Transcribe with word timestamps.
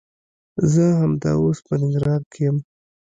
زه 0.71 0.83
همدا 1.01 1.31
اوس 1.41 1.57
په 1.67 1.73
ننګرهار 1.81 2.21
کښي 2.31 2.41
يم. 2.47 2.57